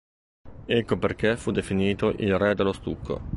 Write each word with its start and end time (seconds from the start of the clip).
Ecco 0.65 0.97
perché 0.97 1.37
fu 1.37 1.51
definito 1.51 2.09
il 2.17 2.35
re 2.35 2.55
dello 2.55 2.73
stucco”. 2.73 3.21